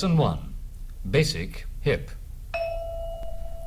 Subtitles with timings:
[0.00, 0.54] Lesson 1
[1.10, 2.10] Basic Hip.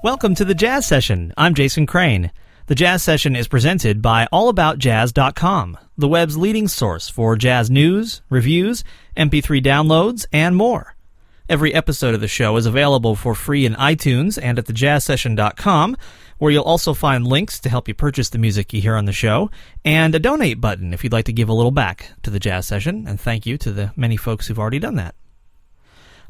[0.03, 1.31] Welcome to the Jazz Session.
[1.37, 2.31] I'm Jason Crane.
[2.65, 8.83] The Jazz Session is presented by AllAboutJazz.com, the web's leading source for jazz news, reviews,
[9.15, 10.95] MP3 downloads, and more.
[11.47, 15.97] Every episode of the show is available for free in iTunes and at thejazzsession.com,
[16.39, 19.13] where you'll also find links to help you purchase the music you hear on the
[19.13, 19.51] show,
[19.85, 22.65] and a donate button if you'd like to give a little back to the Jazz
[22.65, 25.13] Session, and thank you to the many folks who've already done that.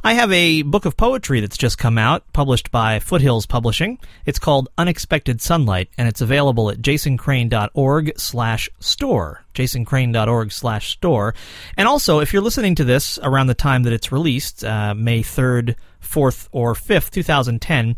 [0.05, 3.99] I have a book of poetry that's just come out, published by Foothills Publishing.
[4.25, 9.45] It's called Unexpected Sunlight, and it's available at jasoncrane.org slash store.
[9.53, 11.33] jasoncrane.org slash store.
[11.77, 15.23] And also, if you're listening to this around the time that it's released, uh, May
[15.23, 17.95] 3rd, 4th, or 5th, 2010,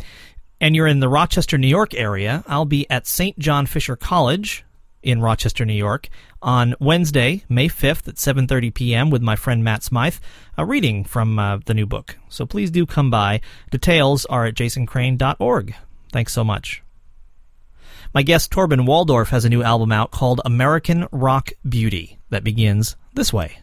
[0.61, 3.39] and you're in the Rochester, New York area, I'll be at St.
[3.39, 4.63] John Fisher College
[5.05, 6.09] in Rochester, New York,
[6.41, 9.09] on Wednesday, May 5th at 7:30 p.m.
[9.09, 10.17] with my friend Matt Smythe,
[10.57, 12.17] a reading from uh, the new book.
[12.27, 13.41] So please do come by.
[13.71, 15.75] Details are at jasoncrane.org.
[16.11, 16.81] Thanks so much.
[18.13, 22.95] My guest Torben Waldorff has a new album out called American Rock Beauty that begins
[23.13, 23.57] this way.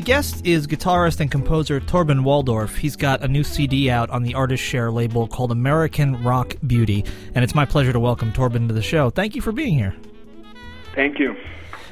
[0.00, 2.74] My guest is guitarist and composer Torben Waldorff.
[2.74, 7.04] He's got a new CD out on the Artist Share label called American Rock Beauty,
[7.34, 9.10] and it's my pleasure to welcome Torben to the show.
[9.10, 9.94] Thank you for being here.
[10.94, 11.36] Thank you.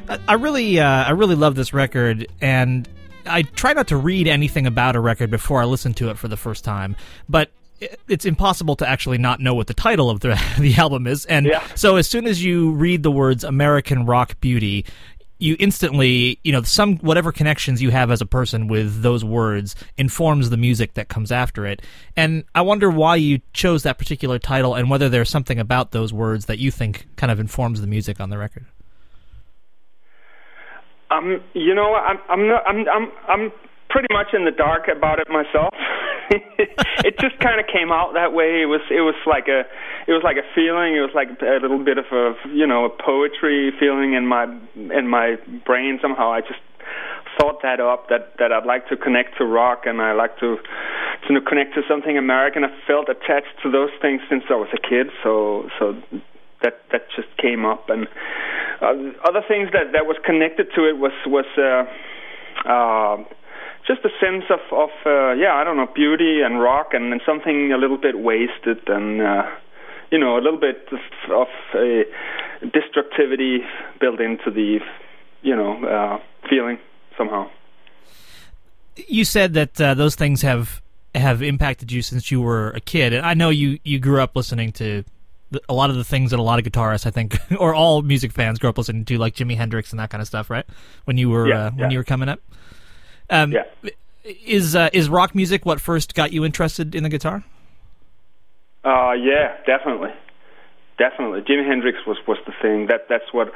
[0.08, 2.88] I, I really, uh, I really love this record, and
[3.26, 6.28] I try not to read anything about a record before I listen to it for
[6.28, 6.96] the first time,
[7.28, 7.50] but
[8.08, 11.26] it's impossible to actually not know what the title of the the album is.
[11.26, 11.62] And yeah.
[11.74, 14.86] so as soon as you read the words American Rock Beauty,
[15.38, 19.74] you instantly, you know, some whatever connections you have as a person with those words
[19.96, 21.82] informs the music that comes after it.
[22.16, 26.12] And I wonder why you chose that particular title and whether there's something about those
[26.12, 28.66] words that you think kind of informs the music on the record.
[31.10, 33.52] Um, you know, I'm I'm not, I'm I'm I'm
[33.90, 35.72] pretty much in the dark about it myself.
[36.30, 38.60] it just kind of came out that way.
[38.60, 39.64] It was it was like a
[40.06, 40.96] it was like a feeling.
[40.96, 44.44] It was like a little bit of a you know a poetry feeling in my
[44.76, 46.32] in my brain somehow.
[46.32, 46.60] I just
[47.40, 50.56] thought that up that that I'd like to connect to rock and I like to
[51.28, 52.64] to connect to something American.
[52.64, 55.08] I felt attached to those things since I was a kid.
[55.24, 55.96] So so
[56.62, 58.06] that that just came up and
[58.82, 58.92] uh,
[59.24, 61.48] other things that that was connected to it was was.
[61.56, 61.88] uh
[62.68, 63.24] uh
[63.88, 67.20] just a sense of of uh, yeah I don't know beauty and rock and, and
[67.26, 69.42] something a little bit wasted and uh,
[70.12, 71.00] you know a little bit of,
[71.32, 72.04] of a
[72.62, 73.60] destructivity
[73.98, 74.78] built into the
[75.42, 76.78] you know uh, feeling
[77.16, 77.50] somehow.
[79.06, 80.82] You said that uh, those things have
[81.14, 84.36] have impacted you since you were a kid, and I know you you grew up
[84.36, 85.04] listening to
[85.66, 88.32] a lot of the things that a lot of guitarists, I think, or all music
[88.32, 90.66] fans grew up listening to, like Jimi Hendrix and that kind of stuff, right?
[91.06, 91.90] When you were yeah, uh, when yeah.
[91.90, 92.40] you were coming up.
[93.30, 93.90] Um, yeah.
[94.24, 97.44] Is uh, is rock music what first got you interested in the guitar?
[98.84, 100.10] Uh, yeah, definitely.
[100.98, 101.42] Definitely.
[101.42, 102.88] Jimi Hendrix was was the thing.
[102.88, 103.52] That that's what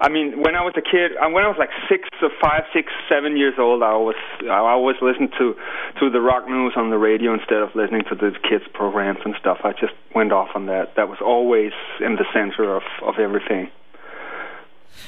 [0.00, 2.62] I mean when I was a kid uh, when I was like six or five
[2.72, 5.54] six seven years old I was I always listened to
[5.98, 9.34] to the rock news on the radio instead of listening to the kids programs and
[9.40, 9.58] stuff.
[9.64, 10.94] I just went off on that.
[10.94, 13.70] That was always in the center of of everything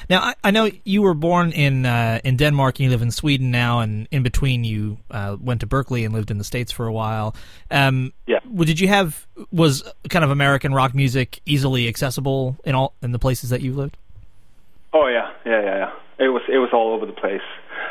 [0.08, 3.10] now, I, I, know you were born in uh, in Denmark and you live in
[3.10, 6.72] Sweden now, and in between you uh, went to Berklee and lived in the states
[6.72, 7.34] for a while.
[7.70, 8.40] Um, yeah.
[8.54, 13.18] Did you have was kind of American rock music easily accessible in all in the
[13.18, 13.96] places that you lived?
[14.92, 15.92] Oh yeah, yeah, yeah, yeah.
[16.18, 17.46] It was it was all over the place.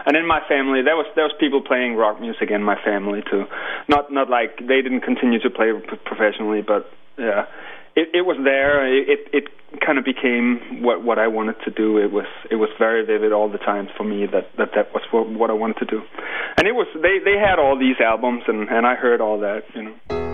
[0.06, 3.24] And in my family, there was there was people playing rock music in my family
[3.30, 3.46] too.
[3.88, 5.72] Not not like they didn't continue to play
[6.06, 7.46] professionally, but yeah,
[7.96, 8.86] it, it was there.
[8.86, 9.48] It, it
[9.86, 11.98] kind of became what what I wanted to do.
[11.98, 15.04] It was it was very vivid all the time for me that that that was
[15.12, 16.02] what, what I wanted to do,
[16.58, 19.64] and it was they they had all these albums and and I heard all that,
[19.74, 20.25] you know.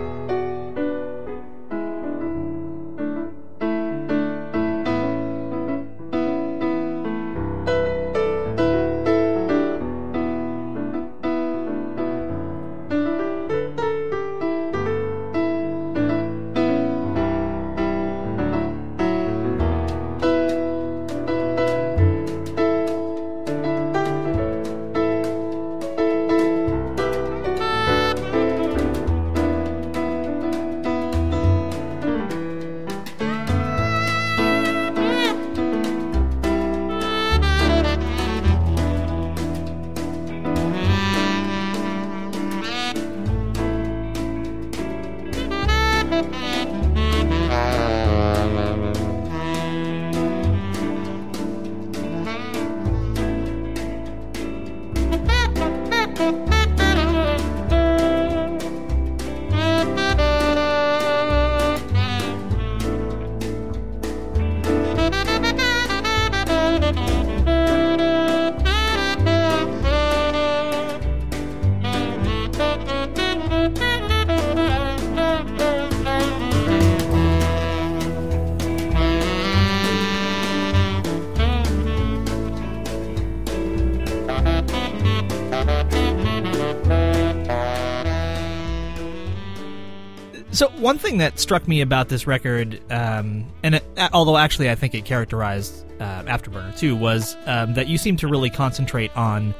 [90.62, 94.76] So one thing that struck me about this record, um, and it, although actually I
[94.76, 99.56] think it characterized uh, Afterburner too, was um, that you seem to really concentrate on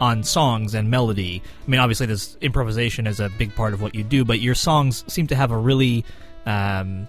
[0.00, 1.42] on songs and melody.
[1.66, 4.54] I mean, obviously, this improvisation is a big part of what you do, but your
[4.54, 6.04] songs seem to have a really
[6.46, 7.08] um,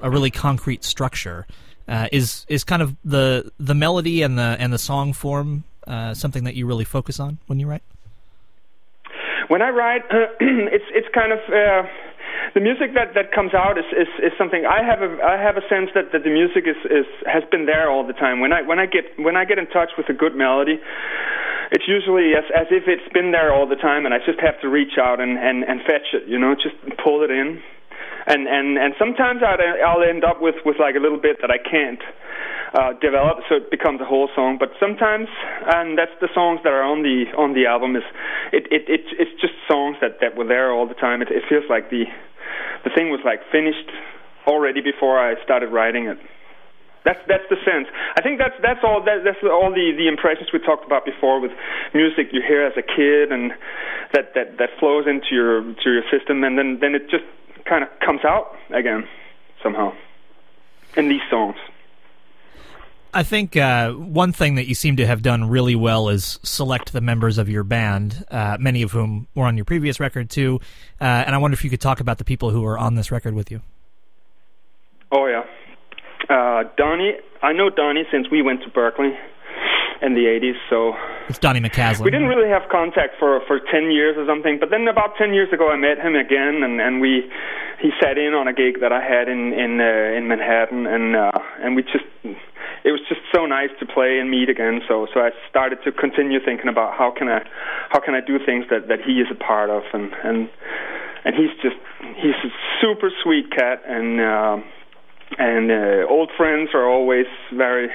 [0.00, 1.48] a really concrete structure.
[1.88, 6.14] Uh, is is kind of the the melody and the and the song form uh,
[6.14, 7.82] something that you really focus on when you write?
[9.48, 11.88] When I write, uh, it's it's kind of uh,
[12.54, 15.58] the music that that comes out is, is is something I have a I have
[15.58, 18.38] a sense that that the music is is has been there all the time.
[18.38, 20.78] When I when I get when I get in touch with a good melody,
[21.74, 24.54] it's usually as as if it's been there all the time, and I just have
[24.62, 26.30] to reach out and and and fetch it.
[26.30, 27.58] You know, just pull it in.
[28.26, 31.50] And and and sometimes I'd, I'll end up with with like a little bit that
[31.50, 32.00] I can't
[32.72, 34.56] uh, develop, so it becomes a whole song.
[34.58, 35.28] But sometimes,
[35.74, 38.06] and that's the songs that are on the on the album, is
[38.52, 41.20] it it, it it's just songs that that were there all the time.
[41.20, 42.06] It, it feels like the
[42.84, 43.90] the thing was like finished
[44.46, 46.18] already before I started writing it.
[47.04, 47.86] That's that's the sense.
[48.16, 51.40] I think that's that's all that, that's all the the impressions we talked about before
[51.40, 51.52] with
[51.92, 53.52] music you hear as a kid and
[54.12, 57.24] that that that flows into your to your system and then then it just
[57.68, 59.04] kind of comes out again
[59.62, 59.92] somehow
[60.96, 61.56] in these songs.
[63.14, 66.92] I think uh, one thing that you seem to have done really well is select
[66.92, 70.60] the members of your band, uh, many of whom were on your previous record too.
[71.00, 73.12] Uh, and I wonder if you could talk about the people who are on this
[73.12, 73.62] record with you.
[75.12, 75.44] Oh yeah,
[76.28, 77.12] uh, Donny.
[77.40, 79.16] I know Donny since we went to Berklee
[80.02, 80.58] in the 80s.
[80.68, 80.94] So
[81.28, 82.04] it's Donny McCaslin.
[82.04, 84.58] We didn't really have contact for for 10 years or something.
[84.58, 87.30] But then about 10 years ago, I met him again, and and we
[87.80, 91.14] he sat in on a gig that I had in in uh, in Manhattan, and
[91.14, 92.04] uh, and we just
[92.84, 94.80] it was just so nice to play and meet again.
[94.86, 97.40] So so I started to continue thinking about how can I
[97.88, 100.48] how can I do things that that he is a part of, and and
[101.24, 101.80] and he's just
[102.20, 104.56] he's a super sweet cat, and uh,
[105.38, 107.26] and uh, old friends are always
[107.56, 107.88] very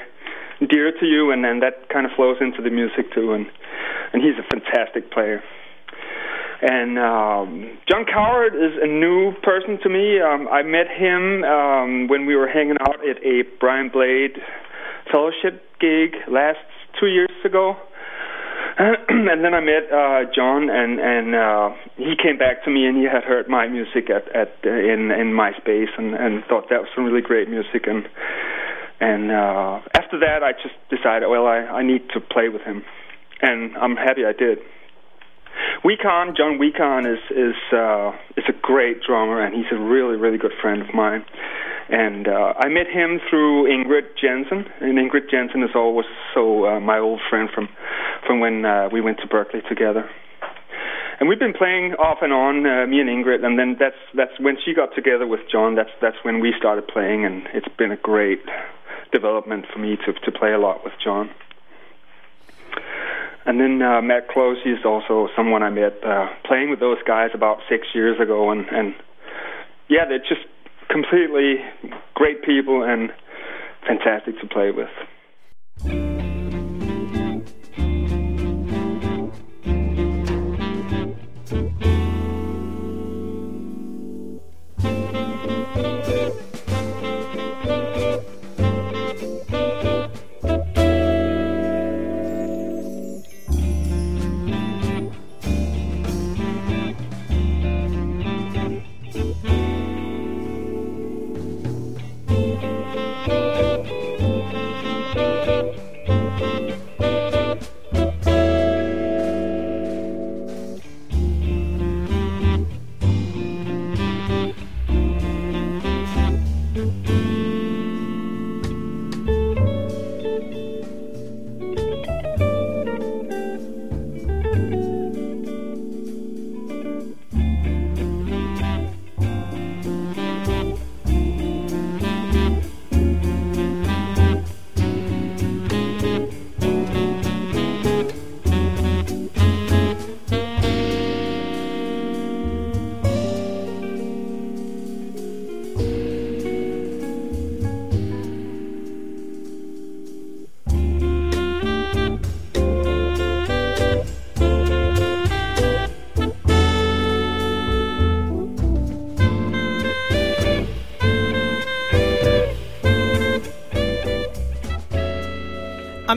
[0.68, 3.32] dear to you, and then that kind of flows into the music too.
[3.32, 3.46] And
[4.12, 5.40] and he's a fantastic player.
[6.62, 10.20] And um, Jon Cowherd is a new person to me.
[10.20, 14.36] Um, I met him um, when we were hanging out at a Brian Blade
[15.10, 16.58] fellowship gig last
[16.98, 17.76] two years ago.
[18.78, 22.96] and then I met uh, Jon, and and uh, he came back to me and
[22.96, 26.88] he had heard my music at at in in MySpace and and thought that was
[26.94, 28.08] some really great music and
[29.00, 32.82] and uh, after that I just decided well I I need to play with him
[33.42, 34.58] and I'm happy I did.
[35.84, 40.36] Wikan, Jon Wikan is is uh, is a great drummer, and he's a really really
[40.36, 41.24] good friend of mine.
[41.88, 46.80] And uh, I met him through Ingrid Jensen, and Ingrid Jensen is always so uh,
[46.80, 47.68] my old friend from
[48.26, 50.08] from when uh, we went to Berklee together.
[51.18, 54.38] And we've been playing off and on, uh, me and Ingrid, and then that's that's
[54.38, 55.76] when she got together with Jon.
[55.76, 58.40] That's that's when we started playing, and it's been a great
[59.12, 61.30] development for me to to play a lot with Jon.
[63.46, 67.30] And then uh, Matt Clohesy, is also someone I met uh, playing with those guys
[67.34, 68.94] about six years ago, and and
[69.88, 70.46] yeah, they're just
[70.88, 71.56] completely
[72.14, 73.10] great people and
[73.86, 76.19] fantastic to play with.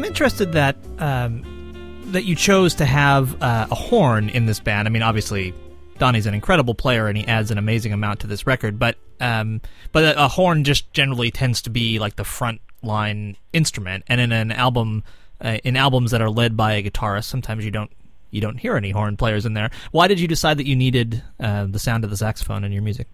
[0.04, 4.86] I'm interested that um, that you chose to have uh, a horn in this band.
[4.86, 5.54] I mean, obviously,
[5.98, 9.62] Donny's an incredible player and he adds an amazing amount to this record, but um,
[9.94, 14.20] but a, a horn just generally tends to be like the front line instrument, and
[14.20, 15.06] in an album,
[15.40, 17.92] uh, in albums that are led by a guitarist, sometimes you don't
[18.30, 19.72] you don't hear any horn players in there.
[19.92, 22.84] Why did you decide that you needed uh, the sound of the saxophone in your
[22.84, 23.08] music?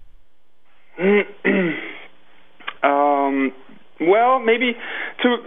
[4.01, 4.75] well, maybe
[5.24, 5.38] to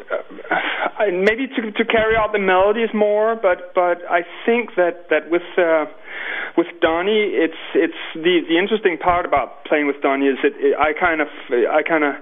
[0.51, 5.31] uh, maybe to to carry out the melodies more, but but I think that that
[5.31, 5.87] with uh,
[6.57, 10.77] with Donny, it's it's the the interesting part about playing with Donny is that it,
[10.77, 12.15] I kind of I kind of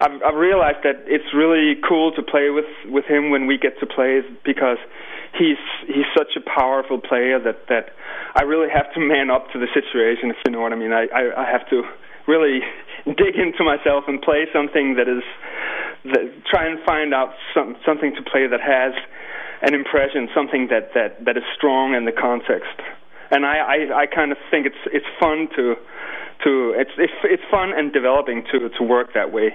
[0.00, 3.80] I've, I've realized that it's really cool to play with with him when we get
[3.80, 4.78] to play because
[5.38, 7.96] he's he's such a powerful player that that
[8.36, 10.92] I really have to man up to the situation if you know what I mean.
[10.92, 11.82] I I, I have to
[12.26, 12.60] really
[13.14, 15.22] dig into myself and play something that is
[16.04, 18.92] that, try and find out some, something to play that has
[19.62, 22.76] an impression, something that that that is strong in the context.
[23.30, 25.74] And I I, I kind of think it's it's fun to
[26.44, 29.54] to it's it's it's fun and developing to to work that way.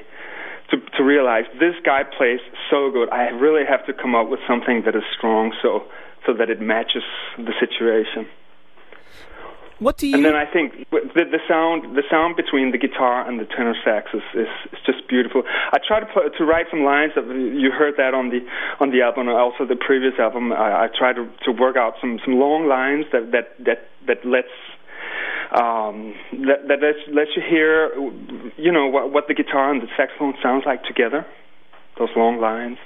[0.72, 2.40] To, to realize this guy plays
[2.72, 5.84] so good, I really have to come up with something that is strong, so
[6.26, 7.04] so that it matches
[7.38, 8.26] the situation.
[9.84, 10.16] What do you?
[10.16, 13.76] And then I think the, the sound, the sound between the guitar and the tenor
[13.84, 15.44] sax is, is, is just beautiful.
[15.72, 17.12] I tried to play, to write some lines.
[17.16, 18.40] That you heard that on the
[18.80, 20.54] on the album, also the previous album.
[20.54, 24.26] I, I tried to, to work out some some long lines that that that that
[24.26, 24.56] lets
[25.52, 26.16] um,
[26.48, 27.92] that that lets, lets you hear,
[28.58, 31.26] you know, what, what the guitar and the saxophone sounds like together.
[32.00, 32.78] Those long lines.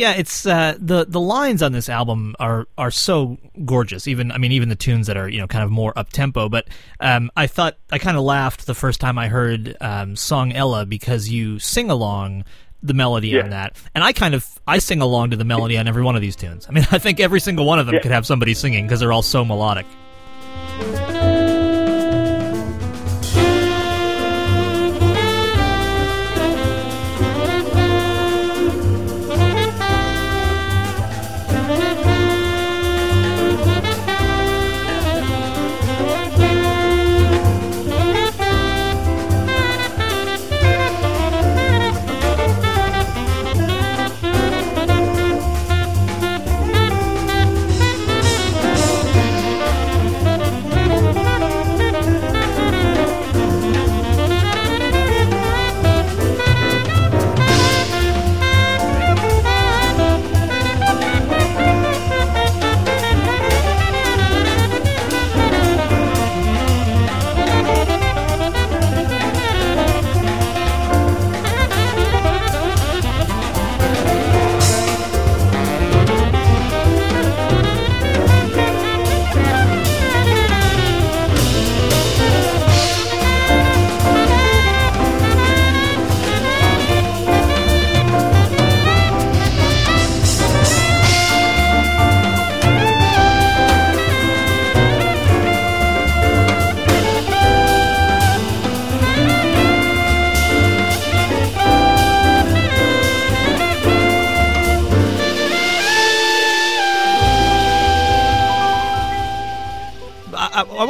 [0.00, 4.08] Yeah, it's uh, the the lines on this album are are so gorgeous.
[4.08, 6.48] Even I mean, even the tunes that are you know kind of more up tempo.
[6.48, 6.68] But
[7.00, 10.86] um, I thought I kind of laughed the first time I heard um, "Song Ella"
[10.86, 12.44] because you sing along
[12.82, 13.42] the melody yeah.
[13.42, 16.16] on that, and I kind of I sing along to the melody on every one
[16.16, 16.66] of these tunes.
[16.66, 18.00] I mean, I think every single one of them yeah.
[18.00, 19.84] could have somebody singing because they're all so melodic.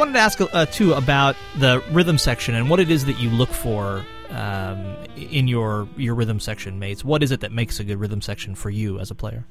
[0.01, 3.29] Wanted to ask uh, too about the rhythm section and what it is that you
[3.29, 7.05] look for um, in your your rhythm section mates.
[7.05, 9.45] What is it that makes a good rhythm section for you as a player?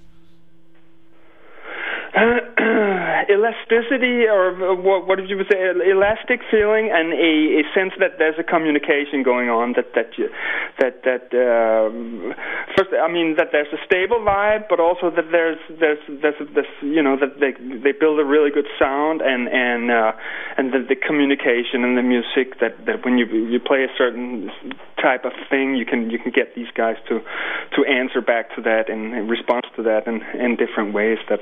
[3.31, 5.71] Elasticity, or what, what did you say?
[5.91, 9.75] Elastic feeling, and a, a sense that there's a communication going on.
[9.79, 10.29] That that you,
[10.79, 12.35] that that um,
[12.77, 16.67] first, I mean that there's a stable vibe, but also that there's there's there's this
[16.83, 20.13] you know that they they build a really good sound and and uh,
[20.59, 24.51] and the, the communication and the music that that when you you play a certain
[25.01, 27.21] type of thing, you can you can get these guys to
[27.77, 31.41] to answer back to that and, and response to that in in different ways that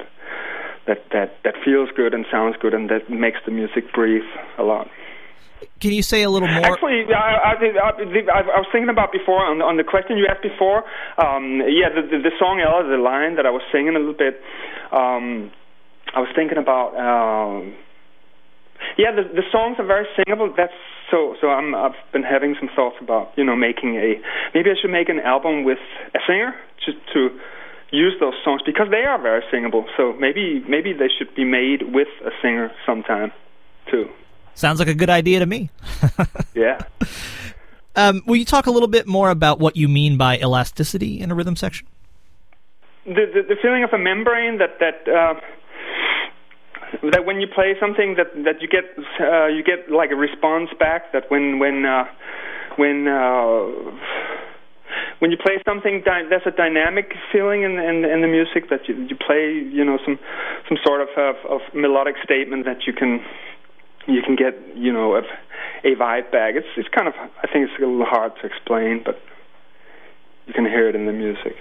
[0.89, 4.27] that that that feels good and sounds good and that makes the music breathe
[4.59, 4.89] a lot.
[5.81, 6.65] Can you say a little more?
[6.65, 10.43] Actually, I, I, I, I was thinking about before on, on the question you asked
[10.43, 10.83] before.
[11.19, 14.19] Um, yeah, the, the, the song Ella, the line that I was singing a little
[14.19, 14.41] bit.
[14.91, 15.51] Um,
[16.15, 16.95] I was thinking about.
[16.99, 17.75] Um,
[18.97, 20.55] yeah, the the songs are very singable.
[20.57, 20.75] That's
[21.11, 21.35] so.
[21.41, 24.23] So I'm I've been having some thoughts about you know making a
[24.55, 25.83] maybe I should make an album with
[26.15, 27.31] a singer just to
[27.91, 29.87] use those songs because they are very singable.
[29.97, 33.33] So maybe maybe they should be made with a singer sometime
[33.91, 34.09] too.
[34.55, 35.71] Sounds like a good idea to me.
[36.55, 36.79] yeah.
[37.95, 41.31] Um, will you talk a little bit more about what you mean by elasticity in
[41.31, 41.87] a rhythm section?
[43.05, 45.09] The the, the feeling of a membrane that that.
[45.09, 45.41] Uh,
[47.13, 48.85] that when you play something that that you get
[49.21, 52.05] uh, you get like a response back that when when uh,
[52.77, 53.67] when uh,
[55.19, 58.95] when you play something, there's a dynamic feeling in, in, in the music that you,
[59.09, 60.19] you play, you know, some
[60.69, 63.21] some sort of, of, of melodic statement that you can
[64.07, 65.23] you can get, you know, a,
[65.85, 66.55] a vibe back.
[66.55, 69.21] It's it's kind of I think it's a little hard to explain, but
[70.47, 71.57] you can hear it in the music.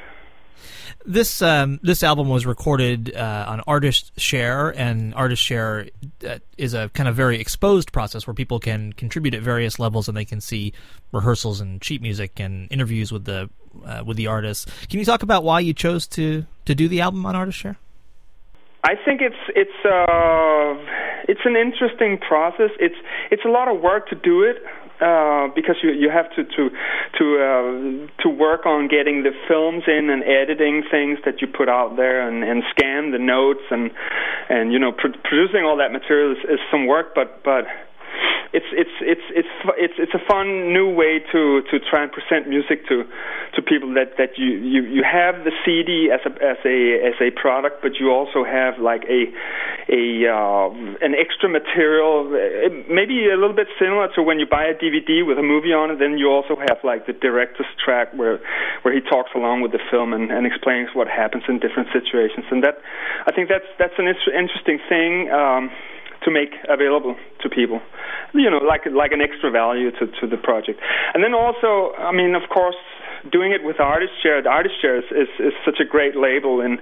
[1.10, 5.88] This um, this album was recorded uh, on Artist Share, and Artist Share
[6.28, 10.10] uh, is a kind of very exposed process where people can contribute at various levels,
[10.10, 10.74] and they can see
[11.14, 13.50] rehearsals and sheet music and interviews with the
[13.86, 14.66] uh, with the artists.
[14.90, 17.78] Can you talk about why you chose to to do the album on Artist Share?
[18.84, 20.76] I think it's it's uh,
[21.30, 22.72] it's an interesting process.
[22.82, 23.00] It's
[23.32, 24.58] it's a lot of work to do it
[25.02, 26.70] uh, because you you have to to
[27.18, 31.70] to uh, to work on getting the films in and editing things that you put
[31.70, 33.92] out there and, and scan the notes and
[34.50, 37.66] and you know pr- producing all that material is, is some work, but but
[38.54, 42.48] it's it's it's it's it's it's a fun new way to to try and present
[42.48, 43.04] music to
[43.56, 46.78] to people that that you you you have the CD as a as a
[47.12, 49.28] as a product, but you also have like a
[49.92, 50.70] a uh,
[51.04, 52.24] an extra material,
[52.90, 55.92] maybe a little bit similar to when you buy a DVD with a movie on
[55.92, 56.00] it.
[56.00, 58.40] Then you also have like the director's track where
[58.84, 62.46] where he talks along with the film and, and explains what happens in different situations,
[62.52, 62.80] and that
[63.26, 65.32] I think that's that's an interesting thing.
[65.32, 65.72] Um,
[66.28, 67.80] to make available to people,
[68.34, 70.80] you know, like like an extra value to to the project.
[71.14, 72.76] And then also, I mean, of course,
[73.32, 76.60] doing it with Artist Share, the Artist Share is, is, is such a great label
[76.60, 76.80] in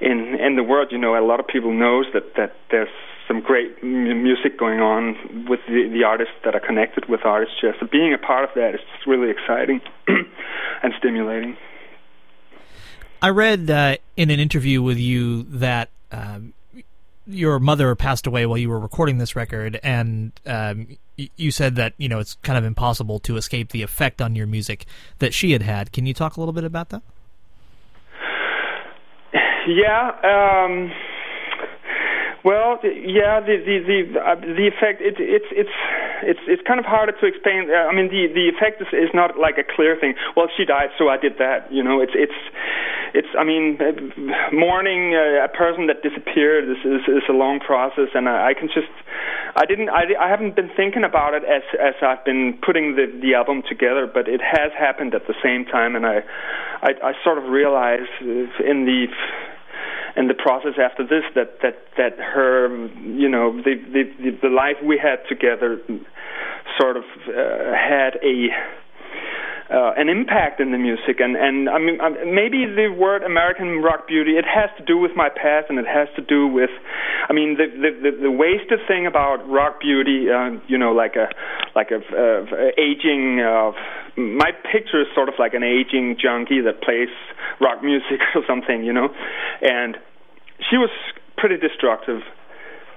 [0.00, 0.88] in in the world.
[0.92, 2.92] You know, a lot of people knows that that there's
[3.26, 7.74] some great music going on with the, the artists that are connected with Artist Share.
[7.80, 9.80] So being a part of that is really exciting
[10.82, 11.56] and stimulating.
[13.22, 16.52] I read uh, in an interview with you that um,
[17.26, 21.94] your mother passed away while you were recording this record, and um, you said that
[21.96, 24.86] you know it's kind of impossible to escape the effect on your music
[25.18, 25.92] that she had had.
[25.92, 27.02] Can you talk a little bit about that?
[29.66, 30.10] Yeah.
[30.24, 30.90] Um,
[32.44, 35.76] well, yeah, the the the uh, the effect it, it's it's
[36.26, 37.70] it's it's kind of harder to explain.
[37.70, 40.14] Uh, I mean, the the effect is, is not like a clear thing.
[40.34, 41.70] Well, she died, so I did that.
[41.70, 42.34] You know, it's it's
[43.14, 43.28] it's.
[43.38, 43.94] I mean, uh,
[44.50, 48.54] mourning uh, a person that disappeared is, is is a long process, and I, I
[48.54, 48.90] can just
[49.54, 53.06] I didn't I, I haven't been thinking about it as as I've been putting the
[53.22, 56.26] the album together, but it has happened at the same time, and I
[56.82, 59.06] I, I sort of realized in the
[60.16, 62.68] in the process after this that that that her
[63.02, 65.80] you know the the the life we had together
[66.78, 68.48] sort of uh, had a
[69.70, 71.20] uh, an impact in the music.
[71.20, 71.98] And and I mean
[72.34, 75.86] maybe the word American rock beauty it has to do with my past and it
[75.86, 76.70] has to do with
[77.28, 81.16] I mean the the the, the wasted thing about rock beauty uh, you know like
[81.16, 81.28] a
[81.74, 83.72] like a uh, aging uh,
[84.16, 87.12] my picture is sort of like an aging junkie that plays
[87.60, 89.08] rock music or something you know?
[89.62, 89.96] And
[90.70, 90.90] she was
[91.36, 92.22] pretty destructive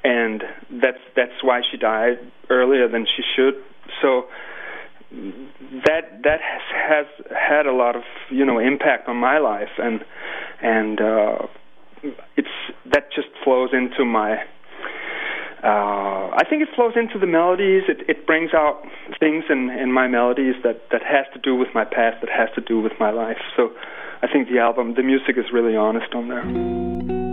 [0.05, 3.55] and that's that's why she died earlier than she should.
[4.01, 4.27] So
[5.85, 10.03] that that has, has had a lot of you know impact on my life and
[10.61, 11.37] and uh
[12.37, 12.47] it's
[12.91, 14.37] that just flows into my
[15.63, 17.83] uh, I think it flows into the melodies.
[17.87, 18.83] It, it brings out
[19.19, 22.49] things in, in my melodies that, that has to do with my past, that has
[22.53, 23.39] to do with my life.
[23.57, 23.71] So
[24.21, 27.24] I think the album, the music is really honest on there.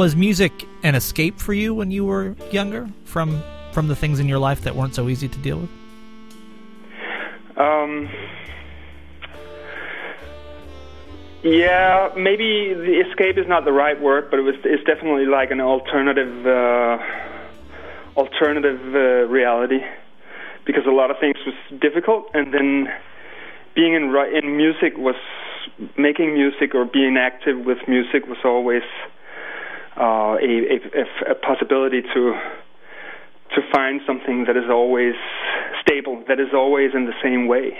[0.00, 4.26] Was music an escape for you when you were younger from from the things in
[4.26, 5.68] your life that weren't so easy to deal with?
[7.58, 8.08] Um,
[11.42, 15.50] yeah, maybe the escape is not the right word, but it was it's definitely like
[15.50, 16.96] an alternative uh,
[18.16, 19.80] alternative uh, reality
[20.64, 22.88] because a lot of things was difficult, and then
[23.74, 25.20] being in in music was
[25.98, 28.82] making music or being active with music was always
[30.00, 32.34] uh, a, a, a possibility to
[33.54, 35.14] to find something that is always
[35.82, 37.76] stable, that is always in the same way.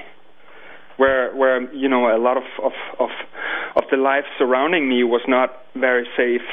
[0.97, 3.11] Where where you know a lot of of of,
[3.77, 6.47] of the life surrounding me was not very safe,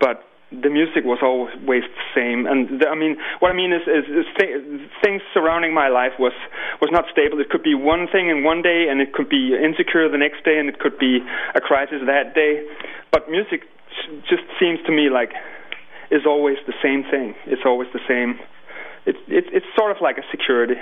[0.00, 2.46] but the music was always the same.
[2.46, 4.64] And the, I mean, what I mean is, is, is th-
[5.04, 6.32] things surrounding my life was
[6.80, 7.40] was not stable.
[7.40, 10.44] It could be one thing in one day, and it could be insecure the next
[10.44, 11.20] day, and it could be
[11.54, 12.64] a crisis that day.
[13.10, 13.66] But music
[14.28, 15.32] just seems to me like
[16.10, 17.34] is always the same thing.
[17.46, 18.38] It's always the same.
[19.06, 20.80] It's it's it's sort of like a security.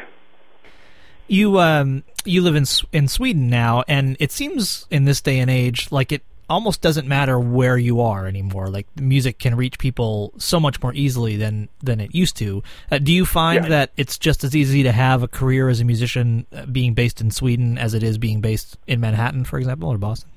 [1.29, 5.51] You um you live in in Sweden now, and it seems in this day and
[5.51, 8.69] age like it almost doesn't matter where you are anymore.
[8.69, 12.63] Like music can reach people so much more easily than than it used to.
[12.91, 13.71] Uh, do you find yeah.
[13.71, 17.21] that it's just as easy to have a career as a musician uh, being based
[17.21, 20.31] in Sweden as it is being based in Manhattan, for example, or Boston?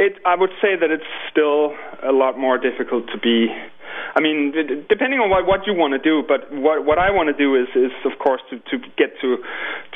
[0.00, 3.52] It, I would say that it's still a lot more difficult to be.
[4.16, 4.50] I mean,
[4.88, 7.54] depending on what what you want to do, but what what I want to do
[7.54, 9.36] is is of course to to get to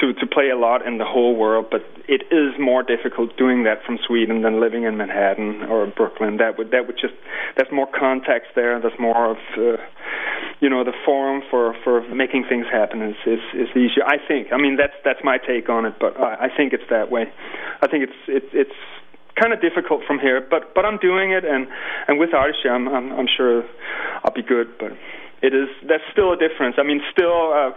[0.01, 1.73] to to play a lot in the whole world.
[1.73, 6.37] But it is more difficult doing that from Sweden than living in Manhattan or Brooklyn.
[6.37, 7.15] That would that would just
[7.57, 8.79] there's more context there.
[8.79, 9.81] There's more of uh,
[10.61, 14.05] you know the forum for for making things happen is is is easier.
[14.05, 14.53] I think.
[14.53, 17.33] I mean that's that's my take on it, but I, I think it's that way.
[17.81, 18.79] I think it's it's it's
[19.41, 21.67] kind of difficult from here, but but I'm doing it, and
[22.09, 23.65] and with Archie, I'm I'm, I'm sure
[24.25, 24.93] I'll be good, but.
[25.43, 26.77] It is that's still a difference.
[26.79, 27.73] I mean, still uh,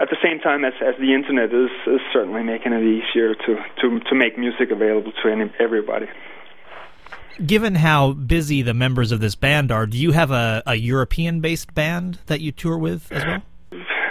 [0.00, 3.56] at the same time as as the internet is, is certainly making it easier to
[3.80, 6.06] to to make music available to any, everybody.
[7.46, 11.40] Given how busy the members of this band are, do you have a, a European
[11.40, 13.42] based band that you tour with as well?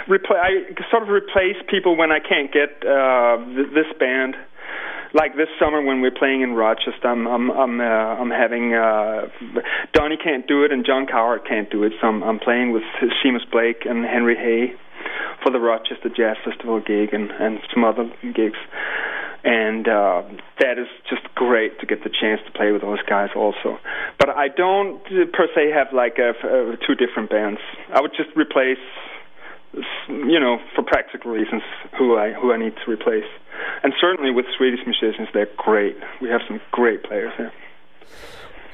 [0.08, 4.36] Repl- I sort of replace people when I can't get uh, th- this band
[5.14, 9.28] like this summer when we're playing in Rochester, I'm I'm I'm, uh, I'm having uh,
[9.92, 12.82] Donny can't do it and Jon Cowherd can't do it, so I'm, I'm playing with
[13.24, 14.74] Seamus Blake and Henry Hey
[15.42, 18.58] for the Rochester Jazz Festival gig and and some other gigs.
[19.44, 20.22] And uh,
[20.60, 23.76] that is just great to get the chance to play with those guys also.
[24.16, 27.58] But I don't per se have like a, a, two different bands.
[27.92, 28.78] I would just replace
[30.08, 31.62] you know, for practical reasons,
[31.98, 33.24] who I who I need to replace.
[33.82, 35.96] And certainly with Swedish musicians, they're great.
[36.20, 37.52] We have some great players here.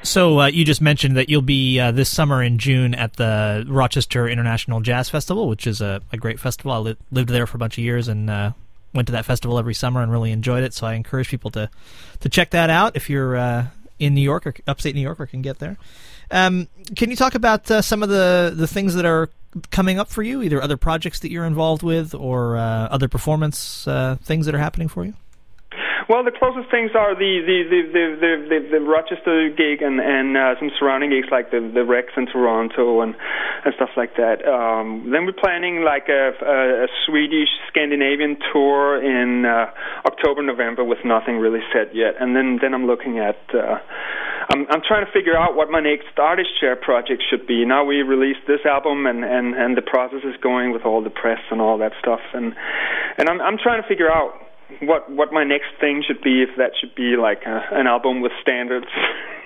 [0.01, 3.65] So uh, you just mentioned that you'll be uh, this summer in June at the
[3.67, 6.71] Rochester International Jazz Festival, which is a, a great festival.
[6.71, 8.51] I li- lived there for a bunch of years and uh,
[8.93, 10.73] went to that festival every summer and really enjoyed it.
[10.73, 11.69] So I encourage people to
[12.21, 13.67] to check that out if you're uh,
[13.99, 15.77] in New York or upstate New York or can get there.
[16.31, 19.29] Um, can you talk about uh, some of the the things that are
[19.71, 23.87] coming up for you, either other projects that you're involved with or uh, other performance
[23.87, 25.13] uh, things that are happening for you?
[26.09, 30.01] Well, the closest things are the the the the the, the, the Rochester gig and
[30.01, 33.13] and uh, some surrounding gigs like the the Rex in Toronto and
[33.63, 34.41] and stuff like that.
[34.41, 39.69] Um, then we're planning like a, a, a Swedish Scandinavian tour in uh,
[40.03, 42.15] October November with nothing really set yet.
[42.19, 43.37] And then then I'm looking at.
[43.53, 43.77] Uh,
[44.49, 47.65] I'm I'm trying to figure out what my next artist share project should be.
[47.65, 51.13] Now we released this album and and and the process is going with all the
[51.13, 52.19] press and all that stuff.
[52.33, 52.55] And
[53.17, 54.33] and I'm I'm trying to figure out
[54.81, 58.21] what what my next thing should be if that should be like a, an album
[58.21, 58.87] with standards.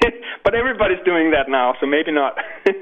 [0.44, 2.36] But everybody's doing that now so maybe not.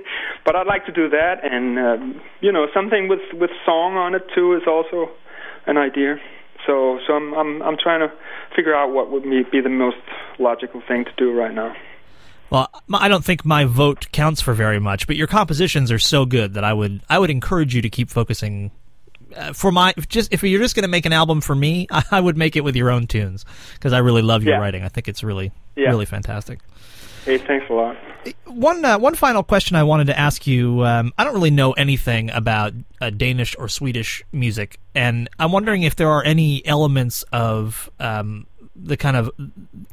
[0.43, 1.36] But i'd like to do that.
[1.43, 5.10] And uh, you know something with with song on it too is also
[5.67, 6.17] an idea.
[6.65, 8.12] So so i'm i'm i'm trying to
[8.55, 10.01] figure out what would be the most
[10.39, 11.73] logical thing to do right now
[12.51, 16.25] well, I don't think my vote counts for very much, but your compositions are so
[16.25, 18.71] good that I would I would encourage you to keep focusing
[19.35, 22.03] uh, for my just if you're just going to make an album for me, I,
[22.11, 24.59] I, would make it with your own tunes because I really love your yeah.
[24.59, 24.83] writing.
[24.83, 25.87] I think it's really yeah.
[25.87, 26.59] really fantastic.
[27.23, 27.95] Hey, thanks a lot.
[28.47, 30.83] One uh, one final question I wanted to ask you.
[30.85, 35.83] Um, I don't really know anything about uh, Danish or Swedish music, and I'm wondering
[35.83, 38.45] if there are any elements of um,
[38.83, 39.29] the kind of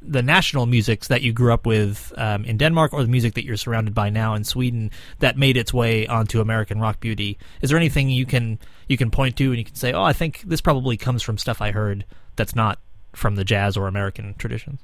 [0.01, 3.45] the national musics that you grew up with um, in Denmark, or the music that
[3.45, 7.39] you're surrounded by now in Sweden, that made its way onto American rock beauty.
[7.61, 10.13] Is there anything you can you can point to and you can say, "Oh, I
[10.13, 12.05] think this probably comes from stuff I heard
[12.37, 12.79] that's not
[13.15, 14.81] from the jazz or American traditions"?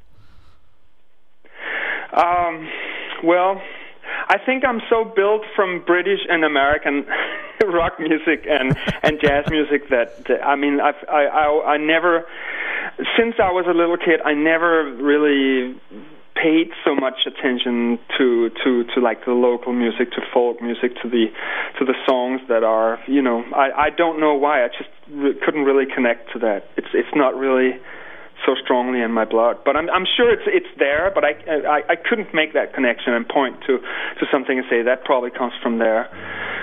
[2.12, 2.68] Um,
[3.24, 3.60] well,
[4.28, 7.06] I think I'm so built from British and American
[7.66, 12.24] rock music and and jazz music that, I mean I've, I I I never
[13.16, 15.78] since I was a little kid I never really
[16.34, 21.08] paid so much attention to to to like the local music to folk music to
[21.08, 21.26] the
[21.78, 25.34] to the songs that are you know I I don't know why I just re-
[25.44, 26.68] couldn't really connect to that.
[26.76, 27.78] It's it's not really
[28.46, 29.58] so strongly in my blood.
[29.64, 31.10] But I'm, I'm sure it's it's there.
[31.14, 31.32] But I,
[31.68, 35.30] I I couldn't make that connection and point to to something and say that probably
[35.30, 36.08] comes from there.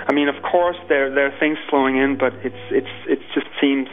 [0.08, 3.46] I mean, of course there there are things flowing in, but it's it's it just
[3.60, 3.88] seems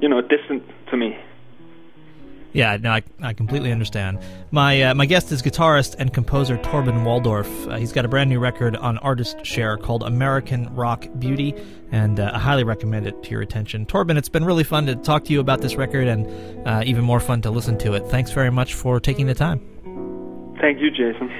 [0.00, 1.16] you know distant to me.
[2.56, 4.18] Yeah, no, I, I completely understand.
[4.50, 7.68] My uh, my guest is guitarist and composer Torben Waldorff.
[7.68, 11.54] Uh, he's got a brand new record on Artist Share called American Rock Beauty,
[11.92, 13.84] and uh, I highly recommend it to your attention.
[13.84, 17.04] Torben, it's been really fun to talk to you about this record, and uh, even
[17.04, 18.06] more fun to listen to it.
[18.06, 19.60] Thanks very much for taking the time.
[20.58, 21.30] Thank you, Jason.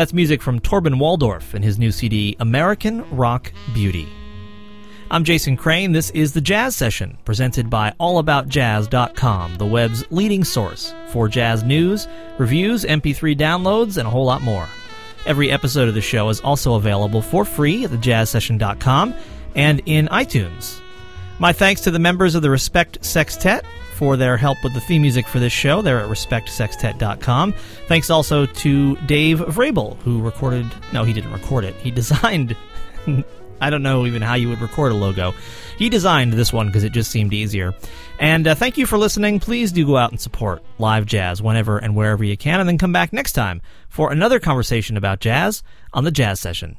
[0.00, 4.08] That's music from Torben Waldorff and his new CD, American Rock Beauty.
[5.10, 5.92] I'm Jason Crane.
[5.92, 12.08] This is the Jazz Session, presented by AllAboutJazz.com, the web's leading source for jazz news,
[12.38, 14.66] reviews, MP3 downloads, and a whole lot more.
[15.26, 19.14] Every episode of the show is also available for free at thejazzsession.com
[19.54, 20.80] and in iTunes.
[21.38, 23.66] My thanks to the members of the Respect Sextet
[24.00, 25.82] for their help with the theme music for this show.
[25.82, 27.52] They're at respectsextet.com.
[27.86, 30.66] Thanks also to Dave Vrabel, who recorded.
[30.90, 31.74] No, he didn't record it.
[31.74, 32.56] He designed.
[33.60, 35.34] I don't know even how you would record a logo.
[35.76, 37.74] He designed this one because it just seemed easier.
[38.18, 39.38] And uh, thank you for listening.
[39.38, 42.78] Please do go out and support live jazz whenever and wherever you can, and then
[42.78, 43.60] come back next time
[43.90, 46.78] for another conversation about jazz on the Jazz Session.